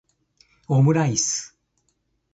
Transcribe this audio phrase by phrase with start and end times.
[0.75, 1.37] omuraisu